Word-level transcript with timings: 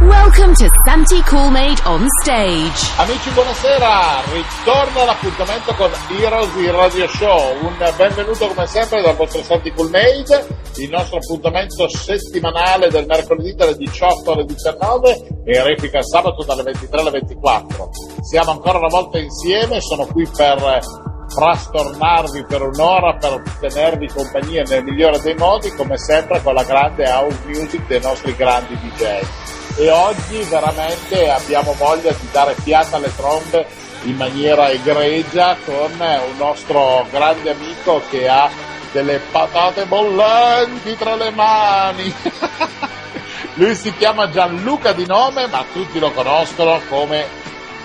Welcome 0.00 0.54
to 0.54 0.66
Santi 0.82 1.20
Coolmade 1.24 1.78
on 1.84 2.06
stage. 2.22 2.90
Amici, 2.96 3.28
buonasera. 3.32 4.22
Ritorno 4.32 5.02
all'appuntamento 5.02 5.74
con 5.74 5.90
Heroes 6.08 6.54
il 6.56 6.72
Radio 6.72 7.06
Show. 7.06 7.66
Un 7.66 7.76
benvenuto 7.98 8.46
come 8.46 8.66
sempre 8.66 9.02
dal 9.02 9.14
vostro 9.14 9.42
Santi 9.42 9.70
Coolmade, 9.70 10.46
il 10.76 10.88
nostro 10.88 11.18
appuntamento 11.18 11.86
settimanale 11.86 12.88
del 12.88 13.04
mercoledì 13.04 13.54
dalle 13.54 13.76
18 13.76 14.32
alle 14.32 14.44
19 14.46 15.42
e 15.44 15.58
in 15.58 15.64
replica 15.64 16.00
sabato 16.00 16.44
dalle 16.44 16.62
23 16.62 17.00
alle 17.00 17.10
24. 17.10 17.90
Siamo 18.22 18.52
ancora 18.52 18.78
una 18.78 18.88
volta 18.88 19.18
insieme, 19.18 19.82
sono 19.82 20.06
qui 20.06 20.26
per 20.34 20.80
frastornarvi 21.28 22.46
per 22.46 22.62
un'ora 22.62 23.18
per 23.18 23.42
tenervi 23.60 24.08
compagnia 24.08 24.62
nel 24.62 24.82
migliore 24.82 25.20
dei 25.20 25.34
modi, 25.34 25.70
come 25.74 25.98
sempre 25.98 26.40
con 26.42 26.54
la 26.54 26.64
grande 26.64 27.04
house 27.06 27.38
music 27.44 27.86
dei 27.86 28.00
nostri 28.00 28.34
grandi 28.34 28.74
DJ 28.78 29.49
e 29.76 29.90
oggi 29.90 30.42
veramente 30.42 31.30
abbiamo 31.30 31.72
voglia 31.74 32.10
di 32.12 32.28
dare 32.30 32.54
fiata 32.62 32.96
alle 32.96 33.14
trombe 33.14 33.66
in 34.02 34.16
maniera 34.16 34.70
egregia 34.70 35.56
con 35.64 35.92
un 35.98 36.36
nostro 36.36 37.06
grande 37.10 37.50
amico 37.50 38.02
che 38.08 38.28
ha 38.28 38.48
delle 38.92 39.20
patate 39.30 39.86
bollenti 39.86 40.96
tra 40.96 41.14
le 41.14 41.30
mani. 41.30 42.14
Lui 43.54 43.74
si 43.74 43.94
chiama 43.96 44.30
Gianluca 44.30 44.92
di 44.92 45.06
nome, 45.06 45.46
ma 45.46 45.64
tutti 45.72 45.98
lo 45.98 46.10
conoscono 46.12 46.80
come 46.88 47.26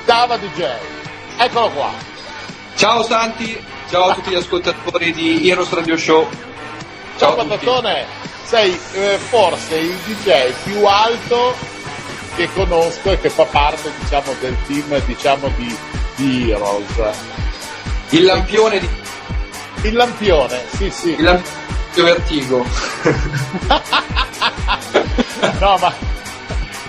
Dava 0.05 0.37
DJ. 0.37 0.63
Eccolo 1.37 1.69
qua. 1.69 1.91
Ciao 2.75 3.03
Santi, 3.03 3.61
ciao 3.89 4.09
a 4.09 4.13
tutti 4.13 4.29
gli 4.31 4.35
ascoltatori 4.35 5.11
di 5.11 5.49
Heroes 5.49 5.71
Radio 5.71 5.97
Show. 5.97 6.27
Ciao, 7.17 7.35
ciao 7.35 7.45
Patatone, 7.45 8.05
sei 8.43 8.77
eh, 8.93 9.17
forse 9.17 9.75
il 9.77 9.95
DJ 10.05 10.51
più 10.63 10.85
alto 10.85 11.74
che 12.35 12.51
conosco 12.53 13.11
e 13.11 13.19
che 13.19 13.29
fa 13.29 13.45
parte 13.45 13.91
diciamo, 13.99 14.33
del 14.39 14.55
team 14.67 15.01
diciamo, 15.05 15.51
di, 15.55 15.77
di 16.15 16.51
Heroes. 16.51 17.17
Il 18.09 18.23
lampione 18.23 18.79
di... 18.79 18.89
Il 19.83 19.93
lampione, 19.95 20.63
sì 20.75 20.89
sì. 20.89 21.09
Il 21.13 21.23
lampione 21.23 21.63
vertigo. 22.03 22.65
no, 25.59 25.77
ma, 25.77 25.93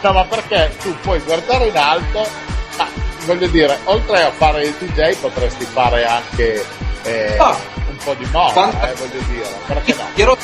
no, 0.03 0.13
ma 0.13 0.25
perché 0.25 0.75
tu 0.83 0.95
puoi 1.01 1.21
guardare 1.21 1.67
in 1.67 1.77
alto, 1.77 2.29
ma 2.77 2.89
voglio 3.25 3.47
dire, 3.49 3.79
oltre 3.85 4.25
a 4.25 4.31
fare 4.33 4.65
il 4.65 4.75
DJ 4.79 5.17
potresti 5.17 5.65
fare 5.65 6.05
anche 6.07 6.65
eh, 7.05 7.37
ah, 7.39 7.57
un 7.89 7.97
po' 8.03 8.15
di 8.15 8.27
moda, 8.33 8.53
quanta... 8.53 8.91
eh, 8.91 8.95
voglio 8.95 9.21
dire, 9.29 9.49
perché 9.67 9.95
no? 9.95 10.37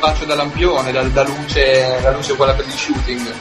Io 0.00 0.06
faccio 0.06 0.24
da 0.24 0.34
lampione, 0.34 0.92
da, 0.92 1.02
da 1.02 1.24
luce, 1.24 2.00
la 2.00 2.12
luce 2.12 2.34
quella 2.34 2.54
per 2.54 2.64
il 2.64 2.72
shooting. 2.72 3.20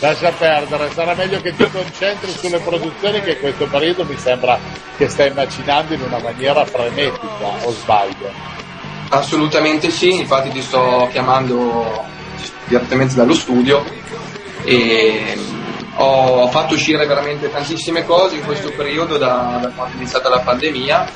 Lascia 0.00 0.30
perdere, 0.32 0.90
sarà 0.92 1.14
meglio 1.14 1.40
che 1.40 1.56
ti 1.56 1.66
concentri 1.70 2.30
sulle 2.30 2.58
produzioni 2.58 3.22
che 3.22 3.30
in 3.30 3.40
questo 3.40 3.66
periodo 3.68 4.04
mi 4.04 4.18
sembra 4.18 4.58
che 4.98 5.08
stai 5.08 5.32
macinando 5.32 5.94
in 5.94 6.02
una 6.02 6.18
maniera 6.18 6.62
frenetica, 6.66 7.46
o 7.62 7.72
sbaglio? 7.72 8.30
Assolutamente 9.08 9.88
sì, 9.88 10.20
infatti 10.20 10.50
ti 10.50 10.60
sto 10.60 11.08
chiamando 11.10 12.04
direttamente 12.66 13.14
dallo 13.14 13.32
studio 13.32 13.82
e 14.64 15.38
ho 15.94 16.48
fatto 16.48 16.74
uscire 16.74 17.06
veramente 17.06 17.50
tantissime 17.50 18.04
cose 18.04 18.36
in 18.36 18.44
questo 18.44 18.70
periodo 18.72 19.16
da, 19.16 19.58
da 19.62 19.70
quando 19.70 19.94
è 19.94 19.96
iniziata 19.96 20.28
la 20.28 20.40
pandemia 20.40 21.08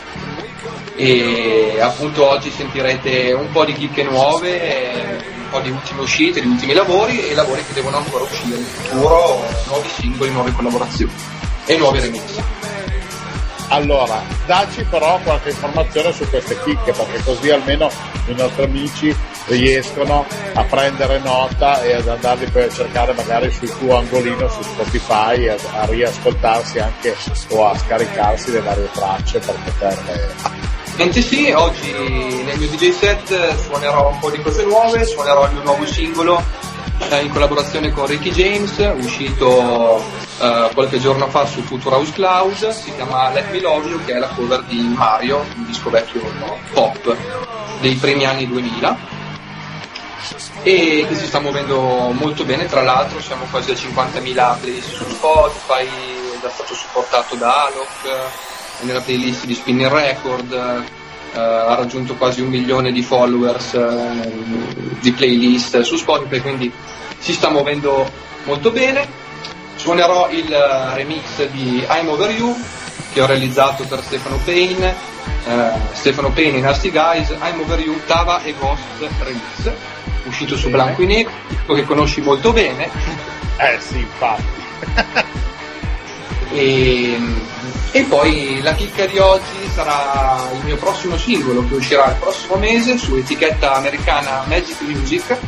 e 0.96 1.78
appunto 1.80 2.28
oggi 2.28 2.50
sentirete 2.50 3.32
un 3.32 3.50
po' 3.52 3.64
di 3.64 3.74
chicche 3.74 4.02
nuove, 4.02 5.24
un 5.36 5.50
po' 5.50 5.60
di 5.60 5.70
ultime 5.70 6.00
uscite, 6.00 6.40
di 6.40 6.46
ultimi 6.46 6.72
lavori 6.72 7.28
e 7.28 7.34
lavori 7.34 7.64
che 7.64 7.74
devono 7.74 7.98
ancora 7.98 8.24
uscire 8.24 8.56
in 8.56 8.64
futuro, 8.64 9.44
nuovi 9.66 9.88
singoli, 9.88 10.30
nuove 10.30 10.52
collaborazioni 10.52 11.12
e 11.66 11.76
nuovi 11.76 12.00
remix. 12.00 12.22
Allora, 13.68 14.22
dacci 14.46 14.84
però 14.84 15.18
qualche 15.24 15.50
informazione 15.50 16.12
su 16.12 16.28
queste 16.28 16.56
chicche 16.62 16.92
perché 16.92 17.22
così 17.24 17.50
almeno 17.50 17.90
i 18.26 18.34
nostri 18.34 18.64
amici 18.64 19.14
riescono 19.46 20.26
a 20.54 20.62
prendere 20.64 21.18
nota 21.20 21.82
e 21.82 21.94
ad 21.94 22.08
andarli 22.08 22.46
poi 22.46 22.64
a 22.64 22.70
cercare 22.70 23.12
magari 23.12 23.50
sul 23.50 23.70
tuo 23.78 23.96
angolino 23.96 24.48
su 24.48 24.62
Spotify 24.62 25.48
a, 25.48 25.56
a 25.72 25.86
riascoltarsi 25.86 26.78
anche 26.78 27.14
o 27.50 27.68
a 27.68 27.76
scaricarsi 27.76 28.52
le 28.52 28.60
varie 28.60 28.88
tracce 28.92 29.38
per 29.38 29.54
poterle 29.64 30.64
Niente 30.96 31.20
sì, 31.20 31.50
oggi 31.50 31.92
nel 31.92 32.56
mio 32.56 32.68
DJ 32.68 32.90
set 32.90 33.56
suonerò 33.56 34.12
un 34.12 34.18
po' 34.18 34.30
di 34.30 34.40
cose 34.40 34.64
nuove, 34.64 35.04
suonerò 35.04 35.44
il 35.44 35.52
mio 35.52 35.62
nuovo 35.62 35.84
singolo 35.84 36.42
eh, 37.10 37.20
in 37.20 37.30
collaborazione 37.30 37.90
con 37.90 38.06
Ricky 38.06 38.30
James, 38.30 38.78
uscito 38.96 40.02
eh, 40.40 40.70
qualche 40.72 40.98
giorno 40.98 41.28
fa 41.28 41.44
su 41.44 41.60
Future 41.60 41.96
House 41.96 42.12
Cloud, 42.12 42.70
si 42.70 42.94
chiama 42.94 43.30
Let 43.30 43.50
Me 43.50 43.60
Love 43.60 43.88
You, 43.90 44.04
che 44.06 44.14
è 44.14 44.18
la 44.18 44.28
cover 44.28 44.62
di 44.62 44.80
Mario, 44.80 45.44
un 45.56 45.66
disco 45.66 45.90
vecchio 45.90 46.22
no, 46.38 46.56
pop 46.72 47.14
dei 47.80 47.94
primi 47.96 48.24
anni 48.24 48.46
2000 48.46 49.24
e 50.62 51.06
che 51.08 51.14
si 51.14 51.26
sta 51.26 51.40
muovendo 51.40 52.10
molto 52.12 52.44
bene, 52.44 52.66
tra 52.66 52.82
l'altro 52.82 53.20
siamo 53.20 53.46
quasi 53.50 53.70
a 53.70 53.74
50.000 53.74 54.60
playlist 54.60 54.94
su 54.94 55.08
Spotify, 55.08 55.86
è 55.86 56.50
stato 56.50 56.74
supportato 56.74 57.34
da 57.36 57.64
Alok 57.64 58.44
nella 58.80 59.00
playlist 59.00 59.44
di 59.44 59.54
Spinning 59.54 59.90
Record, 59.90 60.52
eh, 60.52 61.38
ha 61.38 61.74
raggiunto 61.74 62.14
quasi 62.16 62.40
un 62.40 62.48
milione 62.48 62.92
di 62.92 63.02
followers 63.02 63.74
eh, 63.74 64.32
di 65.00 65.12
playlist 65.12 65.80
su 65.80 65.96
Spotify, 65.96 66.40
quindi 66.40 66.70
si 67.18 67.32
sta 67.32 67.48
muovendo 67.50 68.10
molto 68.44 68.70
bene. 68.70 69.24
Suonerò 69.76 70.30
il 70.30 70.48
remix 70.94 71.46
di 71.50 71.84
I'm 71.88 72.08
Over 72.08 72.30
You 72.30 72.56
che 73.16 73.22
ho 73.22 73.26
realizzato 73.26 73.82
per 73.84 74.02
Stefano 74.02 74.36
Payne, 74.44 74.94
eh, 75.46 75.70
Stefano 75.92 76.30
Payne 76.32 76.58
in 76.58 76.64
Nasty 76.64 76.90
Guys, 76.90 77.30
I'm 77.30 77.60
Over 77.60 77.80
You, 77.80 77.98
Tava 78.04 78.42
e 78.42 78.54
Ghost 78.58 78.82
Remix, 79.20 79.72
uscito 80.24 80.54
su 80.54 80.68
Blanco 80.68 81.00
e 81.00 81.06
Nero, 81.06 81.30
che 81.74 81.84
conosci 81.84 82.20
molto 82.20 82.52
bene. 82.52 82.90
Eh 83.58 83.80
sì, 83.80 84.00
infatti. 84.00 84.44
e, 86.52 87.18
e 87.92 88.02
poi 88.02 88.60
la 88.60 88.74
chicca 88.74 89.06
di 89.06 89.16
oggi 89.16 89.66
sarà 89.72 90.50
il 90.52 90.62
mio 90.62 90.76
prossimo 90.76 91.16
singolo 91.16 91.66
che 91.66 91.76
uscirà 91.76 92.10
il 92.10 92.16
prossimo 92.16 92.56
mese 92.56 92.98
su 92.98 93.16
etichetta 93.16 93.76
americana 93.76 94.42
Magic 94.46 94.78
Music 94.82 95.38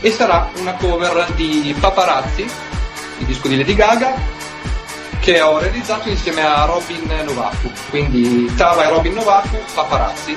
e 0.00 0.12
sarà 0.12 0.48
una 0.58 0.74
cover 0.74 1.32
di 1.32 1.74
Paparazzi, 1.80 2.42
il 3.18 3.26
disco 3.26 3.48
di 3.48 3.56
Lady 3.56 3.74
Gaga, 3.74 4.29
che 5.20 5.40
ho 5.40 5.58
realizzato 5.58 6.08
insieme 6.08 6.42
a 6.42 6.64
Robin 6.64 7.06
Novaku, 7.24 7.70
quindi 7.90 8.52
Tava 8.56 8.86
e 8.86 8.88
Robin 8.88 9.12
Novaku, 9.12 9.58
Paparazzi 9.74 10.36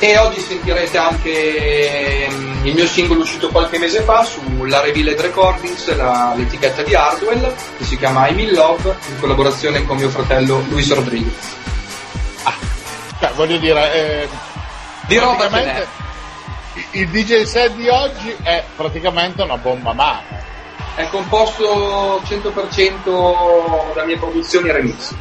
e 0.00 0.16
oggi 0.16 0.40
sentirete 0.40 0.96
anche 0.96 2.28
mm, 2.30 2.66
il 2.66 2.74
mio 2.74 2.86
singolo 2.86 3.22
uscito 3.22 3.48
qualche 3.48 3.78
mese 3.78 4.02
fa 4.02 4.22
sulla 4.22 4.80
Revealed 4.80 5.20
Recordings, 5.20 5.92
la, 5.96 6.34
l'etichetta 6.36 6.82
di 6.82 6.94
Hardwell, 6.94 7.52
che 7.76 7.84
si 7.84 7.98
chiama 7.98 8.28
I'm 8.28 8.38
in 8.38 8.52
Love, 8.52 8.96
in 9.08 9.18
collaborazione 9.18 9.84
con 9.84 9.96
mio 9.96 10.08
fratello 10.08 10.64
Luis 10.68 10.92
Rodriguez. 10.94 11.56
Ah, 12.44 12.54
cioè, 13.18 13.32
voglio 13.34 13.56
dire, 13.58 14.22
eh, 14.22 14.28
di 15.08 15.18
roba 15.18 15.48
il 16.92 17.08
DJ 17.08 17.42
set 17.42 17.72
di 17.72 17.88
oggi 17.88 18.36
è 18.42 18.62
praticamente 18.76 19.42
una 19.42 19.56
bomba 19.56 19.92
mano. 19.92 20.22
È 20.98 21.08
composto 21.10 22.20
100% 22.24 23.94
da 23.94 24.04
mie 24.04 24.18
produzioni 24.18 24.72
remix. 24.72 25.14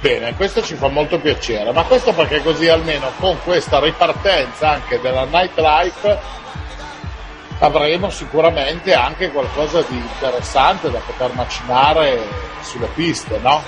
Bene, 0.00 0.34
questo 0.34 0.64
ci 0.64 0.74
fa 0.74 0.88
molto 0.88 1.20
piacere, 1.20 1.70
ma 1.70 1.84
questo 1.84 2.12
perché 2.12 2.42
così 2.42 2.66
almeno 2.66 3.12
con 3.20 3.38
questa 3.44 3.78
ripartenza 3.78 4.70
anche 4.70 5.00
della 5.00 5.26
nightlife 5.26 6.18
avremo 7.60 8.10
sicuramente 8.10 8.92
anche 8.94 9.30
qualcosa 9.30 9.82
di 9.82 9.94
interessante 9.94 10.90
da 10.90 10.98
poter 10.98 11.32
macinare 11.34 12.20
sulle 12.62 12.88
piste, 12.96 13.38
no? 13.38 13.62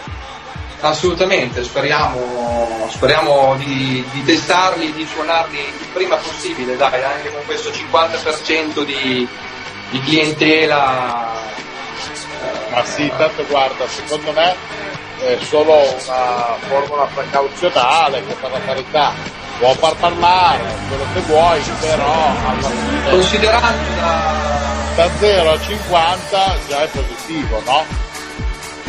Assolutamente, 0.80 1.62
speriamo, 1.62 2.88
speriamo 2.90 3.54
di, 3.58 4.04
di, 4.10 4.24
testarli, 4.24 4.92
di 4.92 5.06
suonarli 5.06 5.56
il 5.56 5.86
prima 5.92 6.16
possibile, 6.16 6.76
dai, 6.76 7.00
anche 7.00 7.30
con 7.30 7.44
questo 7.46 7.70
50% 7.70 8.84
di, 8.84 9.28
di 9.90 10.00
clientela. 10.00 11.46
Ma 12.70 12.84
sì, 12.84 13.10
tanto 13.16 13.44
guarda, 13.46 13.86
secondo 13.88 14.32
me 14.32 14.54
è 15.20 15.36
solo 15.42 15.74
una 15.74 16.56
formula 16.68 17.08
precauzionale 17.12 18.24
che 18.24 18.34
per 18.34 18.50
la 18.50 18.60
carità 18.60 19.12
può 19.58 19.72
far 19.74 19.96
parlare 19.96 20.62
quello 20.88 21.04
che 21.12 21.20
vuoi, 21.20 21.60
però 21.80 22.30
alla 22.46 22.68
fine 22.68 23.10
Considerando 23.10 23.94
da... 24.00 24.32
da 24.94 25.10
0 25.18 25.50
a 25.50 25.60
50 25.60 26.56
già 26.68 26.82
è 26.82 26.88
positivo, 26.88 27.62
no? 27.64 28.07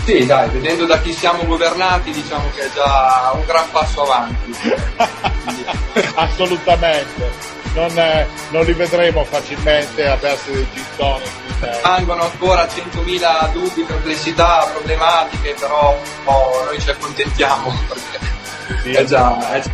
Sì, 0.06 0.26
dai, 0.26 0.50
vedendo 0.50 0.86
da 0.86 1.00
chi 1.02 1.14
siamo 1.14 1.46
governati 1.46 2.12
diciamo 2.12 2.50
che 2.56 2.62
è 2.62 2.70
già 2.74 3.32
un 3.34 3.46
gran 3.46 3.70
passo 3.72 4.04
avanti. 4.04 4.56
Assolutamente. 6.16 7.58
Non, 7.74 7.98
eh, 7.98 8.28
non 8.50 8.66
li 8.66 8.74
vedremo 8.74 9.24
facilmente 9.24 10.08
a 10.08 10.16
versi 10.16 10.52
dei 10.52 10.68
gittoni. 10.74 11.24
Rimangono 11.60 12.24
ancora 12.24 12.66
100.000 12.66 13.52
dubbi, 13.52 13.84
perplessità, 13.84 14.68
problematiche, 14.74 15.56
però 15.60 15.96
oh, 16.24 16.64
noi 16.66 16.80
ci 16.82 16.90
accontentiamo 16.90 17.72
perché 17.88 18.82
Sì, 18.82 18.92
è 18.92 19.04
già... 19.04 19.52
È 19.52 19.62
già... 19.62 19.70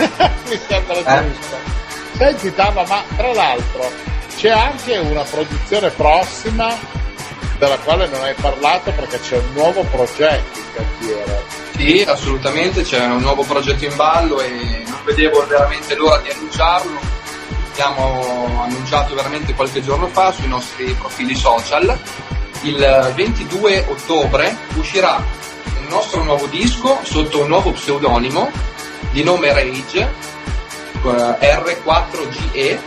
Mi 0.48 0.60
sembra 0.66 1.20
Eh? 1.20 1.32
giusto. 1.32 1.56
Senti 2.16 2.54
Tava, 2.54 2.84
ma 2.86 3.02
tra 3.16 3.32
l'altro 3.32 3.90
c'è 4.36 4.50
anche 4.50 4.96
una 4.98 5.22
produzione 5.22 5.90
prossima 5.90 6.76
della 7.60 7.78
quale 7.78 8.08
non 8.08 8.22
hai 8.22 8.32
parlato 8.40 8.90
perché 8.92 9.20
c'è 9.20 9.36
un 9.36 9.52
nuovo 9.52 9.82
progetto 9.82 10.58
in 10.58 10.64
cantiere. 10.72 11.44
Sì, 11.76 12.04
assolutamente, 12.08 12.82
c'è 12.82 13.04
un 13.04 13.20
nuovo 13.20 13.42
progetto 13.42 13.84
in 13.84 13.94
ballo 13.96 14.40
e 14.40 14.82
non 14.86 14.98
vedevo 15.04 15.46
veramente 15.46 15.94
l'ora 15.94 16.16
di 16.22 16.30
annunciarlo. 16.30 16.98
L'abbiamo 17.68 18.62
annunciato 18.62 19.14
veramente 19.14 19.54
qualche 19.54 19.82
giorno 19.82 20.08
fa 20.08 20.32
sui 20.32 20.48
nostri 20.48 20.90
profili 20.94 21.34
social. 21.34 21.98
Il 22.62 23.12
22 23.14 23.84
ottobre 23.88 24.56
uscirà 24.76 25.22
un 25.80 25.86
nostro 25.88 26.22
nuovo 26.22 26.46
disco 26.46 26.98
sotto 27.02 27.42
un 27.42 27.48
nuovo 27.48 27.72
pseudonimo 27.72 28.50
di 29.10 29.22
nome 29.22 29.52
Rage 29.52 30.00
eh, 30.00 31.08
R4GE 31.40 32.78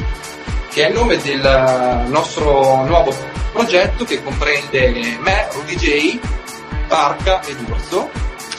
che 0.69 0.85
è 0.85 0.87
il 0.89 0.93
nome 0.93 1.17
del 1.17 2.05
nostro 2.07 2.83
nuovo 2.85 3.32
progetto 3.53 4.03
che 4.03 4.21
comprende 4.21 5.17
me, 5.21 5.47
Rudy 5.53 5.75
J, 5.75 6.19
Parca 6.87 7.41
ed 7.43 7.57
Urso. 7.69 8.09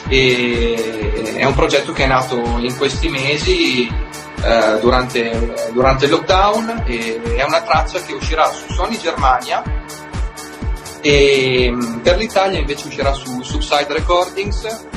E 0.07 1.35
è 1.37 1.43
un 1.43 1.53
progetto 1.53 1.91
che 1.91 2.03
è 2.03 2.07
nato 2.07 2.37
in 2.37 2.75
questi 2.77 3.09
mesi 3.09 3.87
eh, 3.87 4.79
durante, 4.79 5.53
durante 5.73 6.05
il 6.05 6.11
lockdown 6.11 6.83
e 6.85 7.21
è 7.35 7.43
una 7.43 7.61
traccia 7.61 8.01
che 8.01 8.13
uscirà 8.13 8.49
su 8.51 8.71
Sony 8.71 8.97
Germania. 8.97 9.63
E 11.01 11.69
mh, 11.71 11.99
per 12.01 12.17
l'Italia 12.17 12.59
invece 12.59 12.87
uscirà 12.87 13.13
su 13.13 13.41
Subside 13.41 13.93
Recordings. 13.93 14.87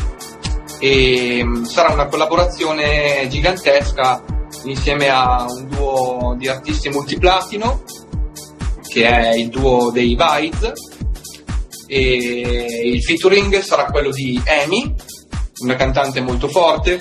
E 0.78 1.42
mh, 1.42 1.64
sarà 1.64 1.92
una 1.92 2.06
collaborazione 2.06 3.26
gigantesca 3.28 4.22
insieme 4.64 5.08
a 5.08 5.46
un 5.48 5.68
duo 5.68 6.34
di 6.38 6.48
artisti 6.48 6.88
multiplatino 6.88 7.82
che 8.88 9.06
è 9.06 9.34
il 9.34 9.48
duo 9.48 9.90
dei 9.90 10.16
Vides 10.16 10.72
e 11.86 12.82
il 12.84 13.02
featuring 13.02 13.60
sarà 13.60 13.86
quello 13.86 14.10
di 14.10 14.40
Amy, 14.62 14.94
una 15.62 15.74
cantante 15.76 16.20
molto 16.20 16.48
forte 16.48 16.98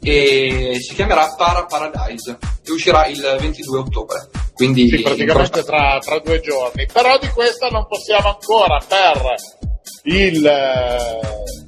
e 0.00 0.76
si 0.80 0.94
chiamerà 0.94 1.34
Para 1.36 1.64
Paradise 1.66 2.38
e 2.64 2.72
uscirà 2.72 3.06
il 3.06 3.36
22 3.40 3.78
ottobre. 3.78 4.28
Quindi 4.54 4.88
Sì, 4.88 5.02
praticamente 5.02 5.62
tra, 5.62 5.98
tra 6.00 6.18
due 6.18 6.40
giorni. 6.40 6.86
Però 6.92 7.18
di 7.18 7.28
questa 7.28 7.68
non 7.68 7.86
possiamo 7.86 8.28
ancora 8.28 8.80
per 8.86 9.34
il 10.04 10.44
eh, 10.44 11.20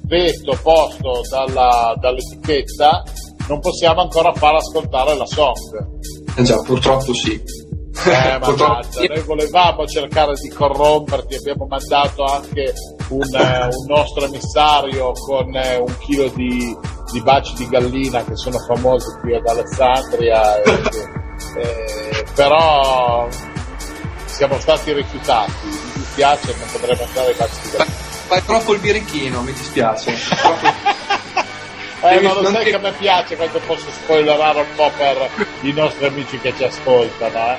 veto 0.03 0.59
posto 0.61 1.21
dalla- 1.29 1.95
dall'etichetta 1.97 3.03
non 3.47 3.59
possiamo 3.59 4.01
ancora 4.01 4.33
far 4.33 4.55
ascoltare 4.55 5.15
la 5.15 5.25
song. 5.25 5.99
Eh 6.35 6.43
già, 6.43 6.57
purtroppo 6.61 7.13
sì. 7.13 7.41
Eh, 8.03 8.39
Purtroppo 8.39 8.63
mannaggia, 8.63 9.13
noi 9.13 9.21
volevamo 9.21 9.85
cercare 9.85 10.33
di 10.33 10.49
corromperti, 10.49 11.35
abbiamo 11.35 11.67
mandato 11.67 12.23
anche 12.23 12.73
un, 13.09 13.35
eh, 13.35 13.65
un 13.65 13.85
nostro 13.87 14.25
emissario 14.25 15.11
con 15.11 15.55
eh, 15.55 15.77
un 15.77 15.97
chilo 15.99 16.27
di, 16.29 16.75
di 17.11 17.21
baci 17.21 17.53
di 17.55 17.67
gallina 17.67 18.23
che 18.23 18.35
sono 18.35 18.57
famosi 18.59 19.05
qui 19.19 19.35
ad 19.35 19.45
Alessandria, 19.45 20.61
eh, 20.63 22.25
però 22.33 23.27
siamo 24.25 24.59
stati 24.59 24.93
rifiutati, 24.93 25.51
mi 25.63 25.91
dispiace, 25.93 26.55
non 26.57 26.67
potremo 26.71 27.03
andare 27.03 27.27
ai 27.27 27.35
baci 27.37 27.61
di 27.61 27.69
gallina. 27.69 27.95
Fai 28.27 28.45
troppo 28.45 28.73
il 28.73 28.79
birichino, 28.79 29.41
mi 29.41 29.53
dispiace. 29.53 30.13
Eh, 32.03 32.19
ma 32.19 32.33
lo 32.33 32.43
sai 32.45 32.65
che 32.65 32.73
a 32.73 32.79
me 32.79 32.93
piace 32.93 33.35
quando 33.35 33.59
posso 33.59 33.91
spoilerare 33.91 34.61
un 34.61 34.65
po' 34.75 34.89
per 34.97 35.29
i 35.61 35.71
nostri 35.71 36.07
amici 36.07 36.39
che 36.39 36.51
ci 36.57 36.63
ascoltano, 36.63 37.51
eh? 37.51 37.57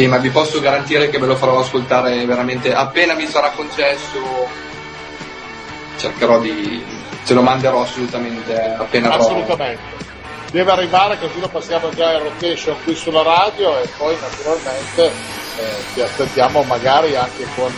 Sì, 0.00 0.06
ma 0.06 0.16
vi 0.16 0.30
posso 0.30 0.60
garantire 0.60 1.10
che 1.10 1.18
ve 1.18 1.26
lo 1.26 1.36
farò 1.36 1.58
ascoltare 1.58 2.24
veramente 2.24 2.72
appena 2.72 3.12
mi 3.12 3.26
sarà 3.26 3.50
concesso. 3.50 4.48
Cercherò 5.98 6.40
di. 6.40 6.82
ce 7.26 7.34
lo 7.34 7.42
manderò 7.42 7.82
assolutamente 7.82 8.76
appena. 8.78 9.12
Assolutamente. 9.12 9.82
Deve 10.52 10.70
arrivare 10.70 11.18
così 11.18 11.38
lo 11.38 11.48
passiamo 11.48 11.90
già 11.90 12.14
in 12.14 12.22
rotation 12.22 12.76
qui 12.82 12.94
sulla 12.94 13.22
radio 13.22 13.78
e 13.78 13.88
poi 13.98 14.16
naturalmente 14.18 15.04
eh, 15.04 15.12
ti 15.92 16.00
aspettiamo 16.00 16.62
magari 16.62 17.14
anche 17.14 17.46
con, 17.54 17.70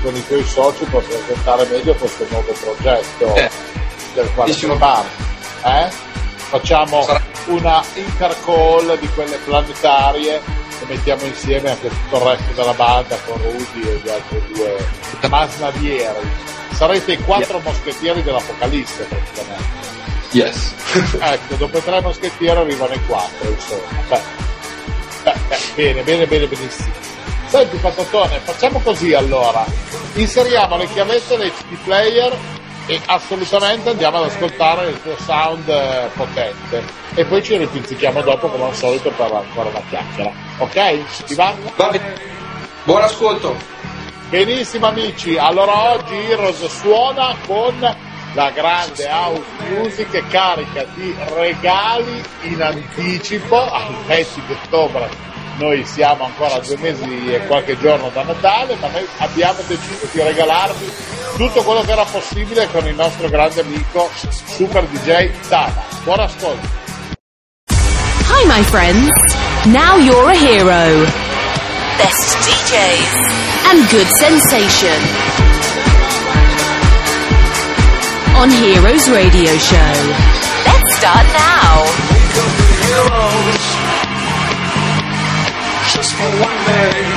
con 0.00 0.14
i 0.14 0.24
tuoi 0.28 0.44
soci 0.44 0.84
per 0.84 1.02
presentare 1.02 1.66
meglio 1.72 1.92
questo 1.94 2.24
nuovo 2.30 2.52
progetto 2.52 3.34
Eh, 3.34 3.50
del 4.14 4.30
quale 4.32 4.54
parla. 4.78 5.10
Eh? 5.64 5.90
Facciamo 6.36 7.02
Sarà- 7.02 7.20
una 7.46 7.82
intercall 7.94 8.96
di 9.00 9.08
quelle 9.08 9.38
planetarie 9.38 10.62
e 10.80 10.86
mettiamo 10.86 11.22
insieme 11.24 11.70
anche 11.70 11.88
tutto 11.88 12.16
il 12.16 12.22
resto 12.22 12.52
della 12.54 12.74
banda 12.74 13.16
con 13.26 13.36
Rudy 13.42 13.88
e 13.88 14.00
gli 14.02 14.08
altri 14.08 14.42
due 14.52 14.86
masnadieri. 15.28 16.30
Sarete 16.72 17.12
i 17.12 17.18
quattro 17.18 17.60
moschettieri 17.60 18.22
dell'Apocalisse 18.22 19.04
praticamente. 19.04 19.92
Yes. 20.32 20.72
Ecco, 21.20 21.54
dopo 21.56 21.78
tre 21.78 22.00
moschettieri 22.00 22.58
arrivano 22.58 22.94
i 22.94 23.06
quattro, 23.06 23.48
insomma. 23.48 24.02
Beh, 24.08 24.20
beh, 25.22 25.34
beh, 25.48 25.58
bene, 25.74 26.02
bene, 26.02 26.26
bene, 26.26 26.46
benissimo. 26.46 26.92
Senti, 27.46 27.76
Patatone, 27.76 28.40
facciamo 28.40 28.80
così 28.80 29.12
allora. 29.14 29.64
Inseriamo 30.14 30.76
le 30.76 30.86
chiavette 30.88 31.36
nei 31.36 31.52
CD 31.52 31.76
player 31.84 32.36
e 32.86 33.00
assolutamente 33.06 33.90
andiamo 33.90 34.18
ad 34.18 34.24
ascoltare 34.24 34.88
il 34.88 35.02
tuo 35.02 35.16
sound 35.18 35.68
eh, 35.68 36.08
potente. 36.14 37.03
E 37.16 37.24
poi 37.24 37.42
ci 37.44 37.56
ripizzichiamo 37.56 38.22
dopo 38.22 38.48
come 38.48 38.64
al 38.64 38.74
solito 38.74 39.10
per 39.10 39.30
ancora 39.30 39.68
una 39.68 39.82
chiacchiera. 39.88 40.32
Ok? 40.58 41.24
Ti 41.26 41.34
va? 41.34 41.54
Va 41.76 41.88
bene. 41.90 42.14
Buon 42.82 43.02
ascolto. 43.02 43.56
Benissimo 44.28 44.86
amici, 44.86 45.38
allora 45.38 45.92
oggi 45.92 46.16
Heroes 46.16 46.66
suona 46.66 47.36
con 47.46 47.78
la 48.32 48.50
grande 48.50 49.06
house 49.06 49.44
music 49.68 50.26
carica 50.28 50.84
di 50.94 51.14
regali 51.34 52.20
in 52.42 52.60
anticipo 52.60 53.60
al 53.70 53.94
20 54.06 54.42
di 54.46 54.52
ottobre. 54.52 55.08
Noi 55.58 55.84
siamo 55.84 56.24
ancora 56.24 56.56
a 56.56 56.58
due 56.58 56.76
mesi 56.78 57.32
e 57.32 57.46
qualche 57.46 57.78
giorno 57.78 58.10
da 58.12 58.24
Natale, 58.24 58.74
ma 58.80 58.88
noi 58.88 59.06
abbiamo 59.18 59.60
deciso 59.68 60.08
di 60.10 60.20
regalarvi 60.20 60.92
tutto 61.36 61.62
quello 61.62 61.82
che 61.82 61.92
era 61.92 62.04
possibile 62.04 62.66
con 62.72 62.84
il 62.88 62.94
nostro 62.96 63.28
grande 63.28 63.60
amico 63.60 64.10
Super 64.46 64.84
DJ 64.86 65.30
Tava. 65.48 65.84
Buon 66.02 66.18
ascolto! 66.18 66.83
Hi, 68.26 68.40
my 68.48 68.62
friends. 68.64 69.10
Now 69.68 69.96
you're 69.96 70.30
a 70.30 70.36
hero. 70.36 71.04
Best 72.00 72.36
DJs 72.40 73.12
and 73.68 73.78
good 73.90 74.08
sensation. 74.18 74.98
On 78.40 78.48
Heroes 78.50 79.08
Radio 79.10 79.52
Show. 79.60 79.94
Let's 80.64 80.96
start 80.96 81.26
now. 81.36 81.84
just 85.94 86.12
for 86.14 86.30
one 86.42 86.66
day. 86.66 87.13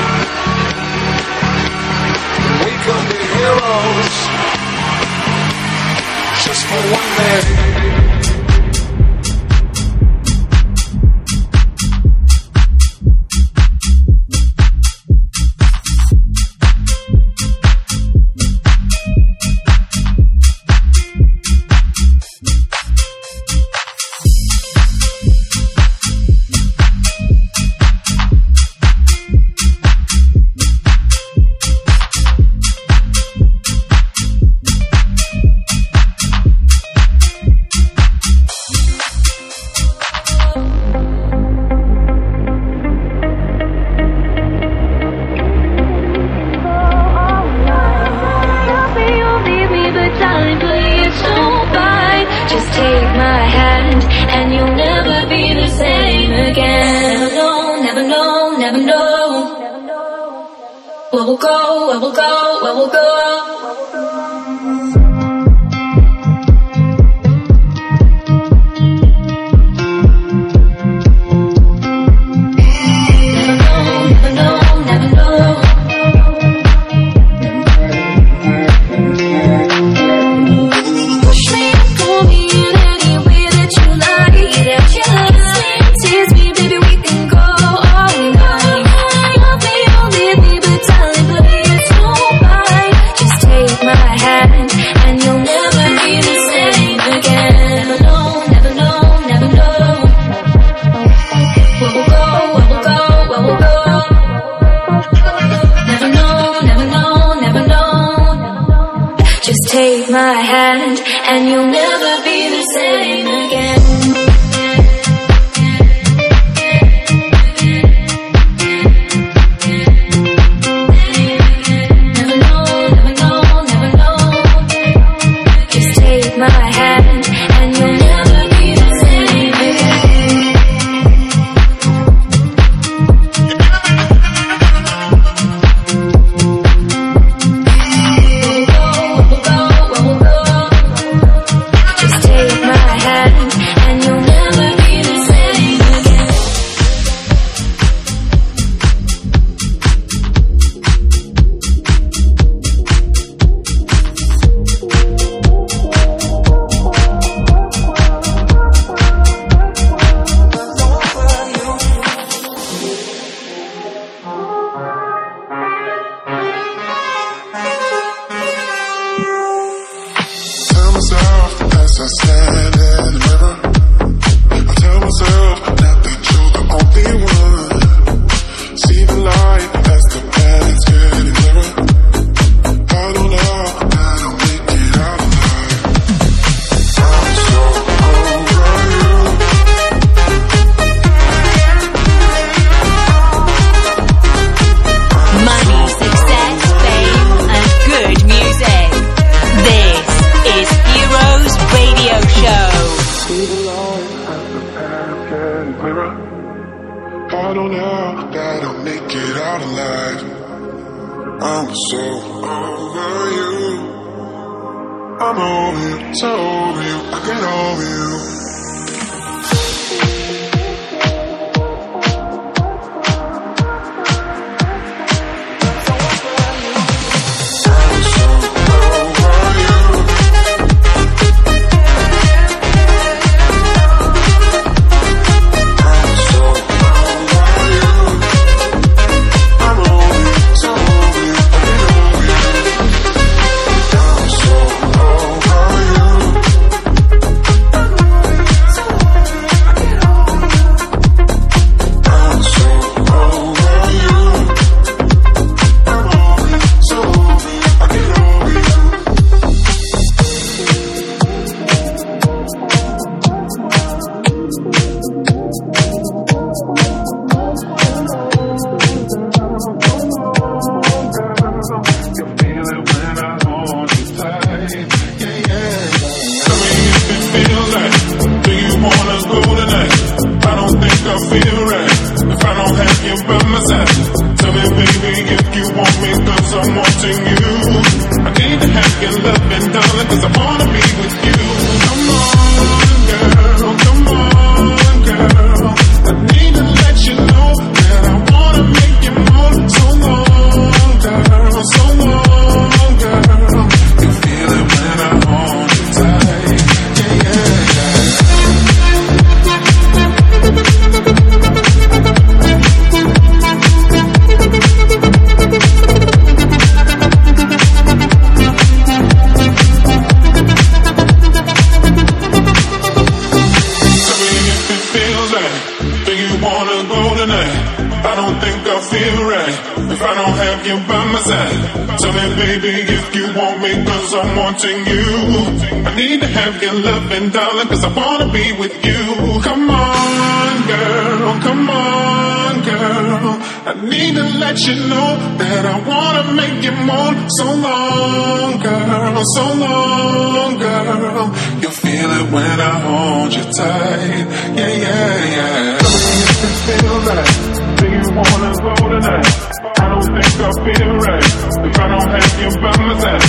I 343.68 343.74
need 343.74 344.16
to 344.16 344.24
let 344.24 344.58
you 344.64 344.76
know 344.88 345.10
that 345.44 345.66
I 345.68 345.76
wanna 345.84 346.32
make 346.40 346.64
you 346.64 346.72
moan. 346.88 347.28
So 347.36 347.52
long, 347.52 348.64
girl, 348.64 349.24
so 349.36 349.46
long, 349.60 350.56
girl. 350.56 351.36
You'll 351.60 351.76
feel 351.76 352.10
it 352.16 352.32
when 352.32 352.58
I 352.64 352.74
hold 352.80 353.34
you 353.36 353.44
tight. 353.44 354.24
Yeah, 354.56 354.72
yeah, 354.72 355.36
yeah. 355.36 355.84
Tell 355.84 356.00
me 356.00 356.24
if 356.32 356.40
you 356.44 356.52
feel 356.64 356.96
that. 357.12 357.28
Do 357.76 357.86
you 357.92 358.08
wanna 358.16 358.52
go 358.56 358.72
tonight? 358.88 359.28
I 359.68 359.86
don't 359.92 360.08
think 360.16 360.32
I 360.40 360.52
feel 360.64 360.92
right 361.04 361.28
if 361.68 361.76
I 361.76 361.88
don't 361.92 362.08
have 362.16 362.34
you 362.40 362.50
by 362.64 362.72
my 362.88 362.96
side. 363.04 363.24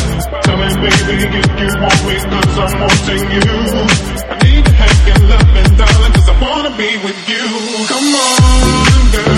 Tell 0.47 0.54
me, 0.54 0.68
baby, 0.87 1.14
if 1.18 1.50
you 1.59 1.71
want 1.83 2.00
me, 2.07 2.14
cause 2.30 2.54
I'm 2.62 2.78
wanting 2.78 3.26
you. 3.35 3.49
I 4.23 4.38
need 4.47 4.62
to 4.62 4.71
have 4.71 5.02
your 5.02 5.21
love 5.35 5.50
and 5.50 5.73
darling, 5.83 6.12
cause 6.14 6.28
I 6.30 6.35
wanna 6.38 6.73
be 6.78 6.90
with 7.02 7.21
you. 7.26 7.47
Come 7.90 8.07
on, 8.14 9.11
girl. 9.11 9.38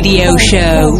Radio 0.00 0.34
Show. 0.38 0.99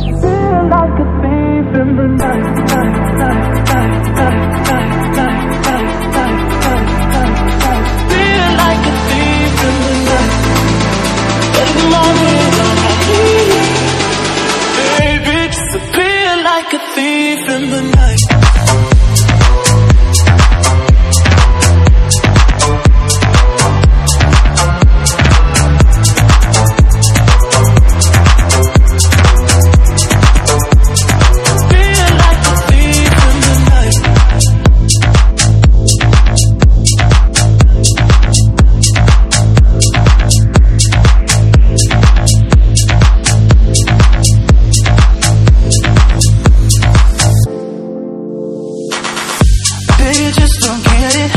you 50.20 50.32
just 50.32 50.56
don't 50.60 50.82
get 50.84 51.12
it? 51.16 51.30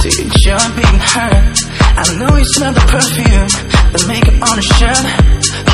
Do 0.00 0.08
you 0.08 0.20
enjoy 0.24 0.64
being 0.80 1.00
hurt? 1.12 1.56
I 1.94 2.02
know 2.16 2.32
you 2.36 2.48
smell 2.56 2.72
the 2.72 2.84
perfume, 2.88 3.50
the 3.92 4.00
makeup 4.08 4.38
on 4.48 4.54
the 4.56 4.64
shirt. 4.64 5.04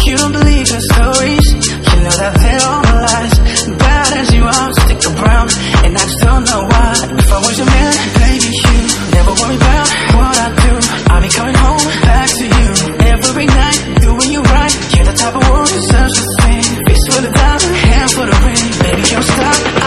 You 0.06 0.16
don't 0.18 0.34
believe 0.34 0.66
your 0.66 0.82
stories, 0.90 1.46
you 1.46 1.98
know 2.02 2.14
that 2.18 2.34
they're 2.42 2.64
all 2.66 2.82
lies. 2.82 3.34
Bad 3.78 4.10
as 4.18 4.28
you 4.34 4.42
are, 4.42 4.70
stick 4.82 5.02
around, 5.14 5.48
and 5.86 5.94
I 5.94 6.02
just 6.02 6.20
don't 6.26 6.44
know 6.50 6.62
why. 6.66 6.90
If 7.22 7.28
I 7.30 7.38
was 7.38 7.54
your 7.54 7.70
man, 7.70 7.92
baby, 8.18 8.50
you 8.50 8.78
never 9.14 9.32
worry 9.38 9.56
about 9.60 9.86
what 10.18 10.34
I 10.34 10.48
do. 10.58 10.72
I'll 11.06 11.22
be 11.22 11.30
coming 11.30 11.54
home 11.54 11.84
back 12.02 12.28
to 12.34 12.44
you 12.50 12.68
every 13.14 13.46
night, 13.46 13.78
doing 14.02 14.30
you 14.34 14.42
right. 14.42 14.74
You're 14.96 15.06
the 15.06 15.14
type 15.14 15.36
of 15.38 15.44
woman 15.46 15.70
deserves 15.70 16.14
to 16.18 16.24
same. 16.42 16.66
Face 16.82 17.04
for 17.06 17.20
the 17.22 17.30
diamond, 17.30 17.74
hand 17.78 18.10
for 18.10 18.24
the 18.26 18.36
ring, 18.42 18.66
baby, 18.82 19.02
don't 19.06 19.22
stop. 19.22 19.79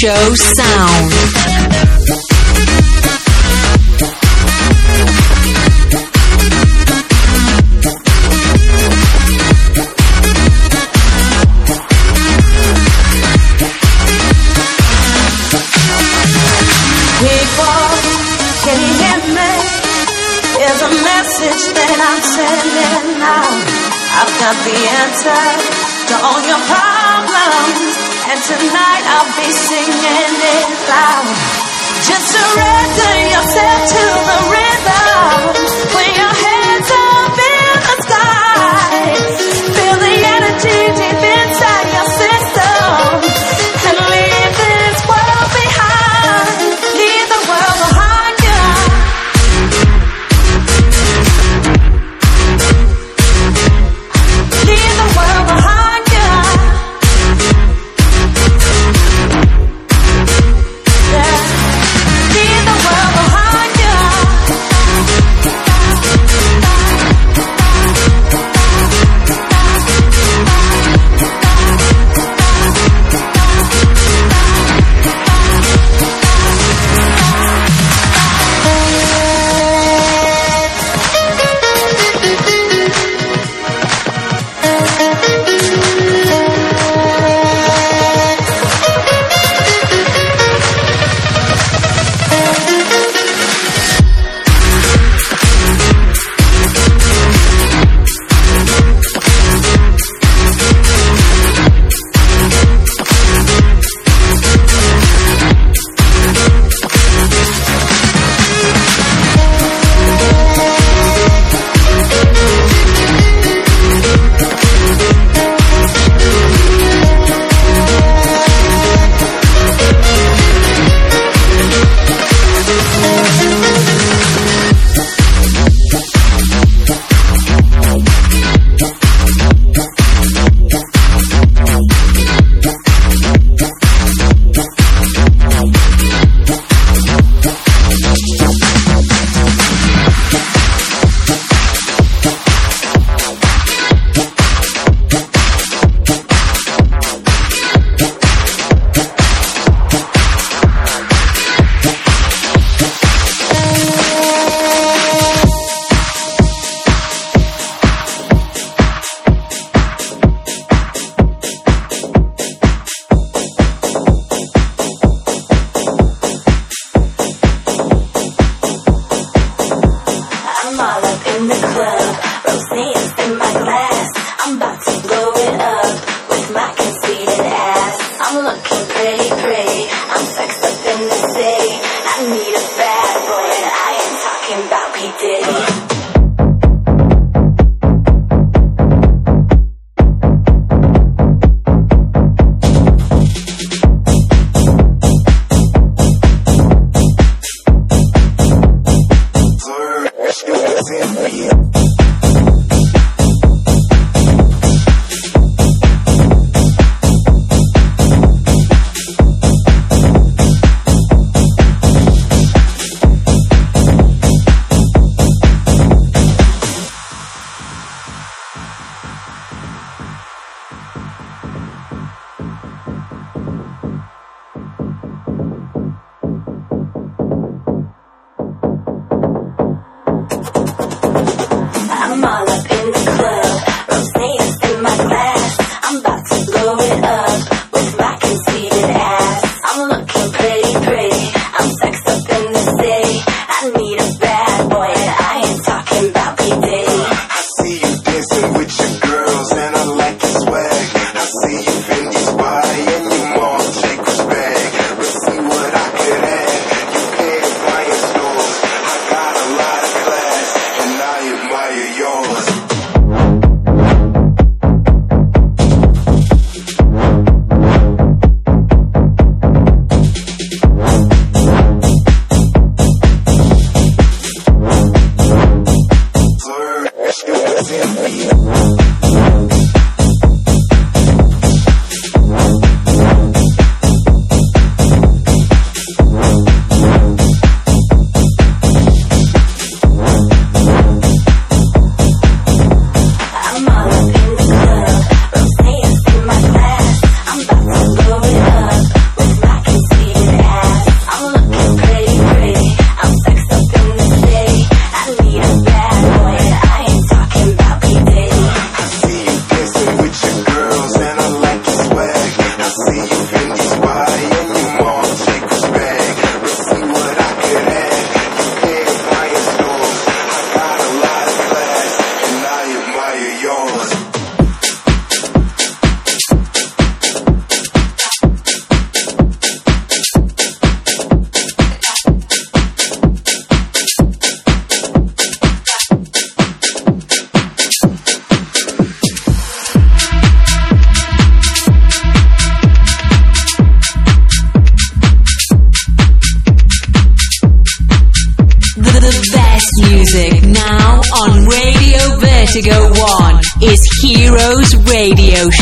Show 0.00 0.34
sound. 0.34 0.69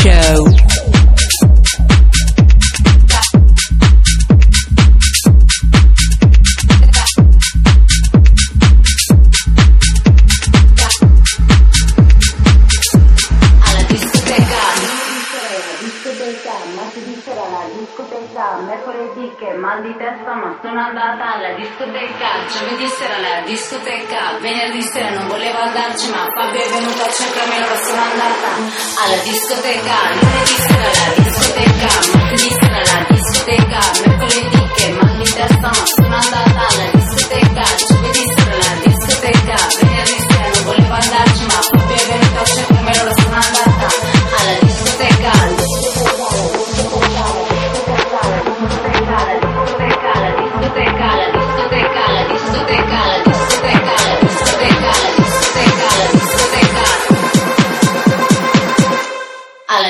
Show. 0.01 0.48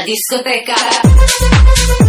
Discoteca. 0.09 2.08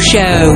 Show. 0.00 0.51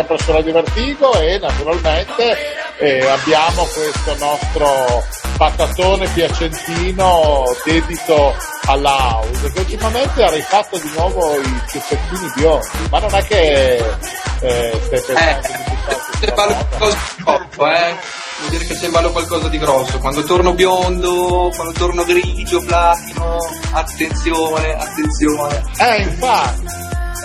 Sempre 0.00 0.18
su 0.18 0.32
Radio 0.32 0.52
Vertigo 0.54 1.20
e 1.20 1.38
naturalmente 1.38 2.36
eh, 2.78 3.06
abbiamo 3.06 3.64
questo 3.64 4.16
nostro 4.18 5.04
patatone 5.36 6.08
piacentino 6.08 7.44
dedito 7.64 8.34
alla 8.64 8.96
house 9.14 9.52
che 9.52 9.58
ultimamente 9.58 10.22
ha 10.22 10.30
rifatto 10.30 10.78
di 10.78 10.90
nuovo 10.94 11.38
i 11.38 11.60
ciuffettini 11.68 12.32
biondi, 12.34 12.88
ma 12.90 12.98
non 12.98 13.14
è 13.14 13.22
che 13.24 13.76
eh, 14.40 14.80
stai 14.84 15.00
pensando 15.02 15.48
di 16.20 16.32
parlo 16.32 16.66
qualcosa 16.78 16.96
di 17.16 17.24
eh. 17.24 18.18
Vuol 18.40 18.50
dire 18.52 18.64
che 18.64 18.74
se 18.74 18.88
ballo 18.88 19.10
qualcosa 19.10 19.48
di 19.48 19.58
grosso. 19.58 19.98
Quando 19.98 20.22
torno 20.22 20.54
biondo, 20.54 21.52
quando 21.54 21.72
torno 21.74 22.04
grigio, 22.04 22.62
platino, 22.62 23.36
attenzione, 23.72 24.72
attenzione. 24.72 25.62
Eh, 25.76 26.00
infatti, 26.00 26.64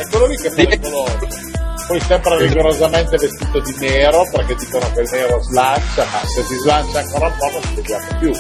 è 0.02 0.10
quello 0.10 0.26
lì 0.26 0.36
che 0.36 0.52
fa 0.52 0.62
il 0.62 0.80
colore. 0.82 1.55
Poi 1.88 2.00
sempre 2.00 2.38
rigorosamente 2.38 3.18
vestito 3.18 3.60
di 3.60 3.76
nero, 3.78 4.28
perché 4.32 4.56
dicono 4.56 4.92
che 4.92 5.02
il 5.02 5.10
nero 5.12 5.42
slancia, 5.42 6.06
ma 6.12 6.20
se 6.26 6.44
si 6.44 6.56
slancia 6.56 7.00
ancora 7.00 7.28
un 7.28 7.36
po' 7.38 7.50
non 7.52 7.62
si 7.62 7.76
vediamo 7.76 8.08
più. 8.20 8.32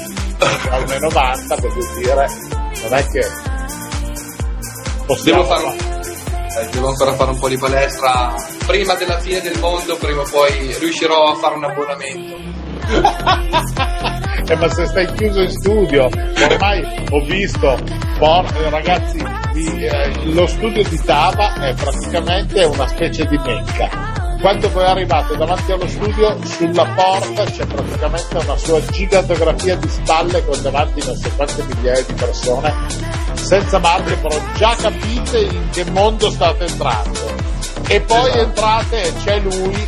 Al 0.72 0.84
1,90 0.84 1.62
per 1.62 1.74
dire, 1.96 2.28
non 2.82 2.94
è 2.94 3.08
che 3.08 3.28
possiamo 5.06 5.44
Devo 5.44 5.56
fare 5.56 5.96
eh, 6.58 6.70
Devo 6.72 6.88
ancora 6.88 7.14
fare 7.14 7.32
un 7.32 7.40
po' 7.40 7.50
di 7.50 7.58
palestra. 7.58 8.34
Prima 8.66 8.96
della 8.96 9.20
fine 9.20 9.42
del 9.42 9.60
mondo, 9.60 9.96
prima 9.98 10.22
o 10.22 10.28
poi 10.30 10.76
riuscirò 10.80 11.32
a 11.32 11.36
fare 11.36 11.56
un 11.56 11.66
abbonamento. 11.66 12.55
Eh, 14.48 14.56
ma 14.58 14.70
se 14.70 14.86
stai 14.86 15.12
chiuso 15.14 15.42
in 15.42 15.50
studio, 15.50 16.06
ormai 16.50 17.06
ho 17.10 17.20
visto, 17.22 17.78
por- 18.20 18.46
eh, 18.56 18.70
ragazzi, 18.70 19.18
di- 19.54 19.86
eh, 19.86 20.12
lo 20.26 20.46
studio 20.46 20.84
di 20.84 21.02
Tava 21.04 21.54
è 21.62 21.74
praticamente 21.74 22.64
una 22.66 22.88
specie 22.88 23.26
di 23.26 23.38
mecca. 23.40 24.14
Quando 24.40 24.70
voi 24.70 24.86
arrivate 24.86 25.36
davanti 25.36 25.72
allo 25.72 25.88
studio, 25.88 26.38
sulla 26.46 26.86
porta 26.94 27.44
c'è 27.46 27.66
praticamente 27.66 28.38
una 28.38 28.58
sua 28.58 28.80
gigantografia 28.92 29.76
di 29.78 29.90
stalle 29.90 30.46
con 30.46 30.62
davanti 30.62 31.04
non 31.08 31.16
so 31.16 31.30
quante 31.36 31.64
migliaia 31.64 32.04
di 32.04 32.14
persone, 32.14 32.72
senza 33.34 33.80
margine, 33.80 34.18
però 34.18 34.38
già 34.58 34.76
capite 34.80 35.40
in 35.40 35.70
che 35.72 35.86
mondo 35.90 36.30
state 36.30 36.66
entrando. 36.66 37.34
E 37.88 38.02
poi 38.02 38.30
Esatto. 38.30 38.40
entrate 38.40 39.02
e 39.02 39.14
c'è 39.24 39.40
lui 39.40 39.88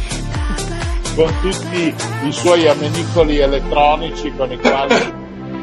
con 1.18 1.34
tutti 1.42 1.96
i 2.26 2.32
suoi 2.32 2.68
amenicoli 2.68 3.40
elettronici 3.40 4.32
con 4.38 4.52
i 4.52 4.60
quali 4.60 4.96